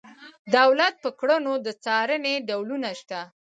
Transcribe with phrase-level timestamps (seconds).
[0.57, 3.21] دولت په کړنو د څارنې ډولونه شته.